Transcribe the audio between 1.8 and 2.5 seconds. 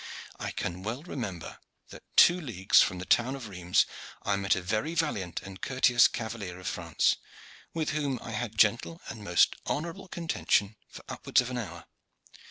that two